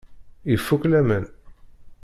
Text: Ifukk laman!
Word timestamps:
Ifukk 0.55 0.83
laman! 0.91 1.25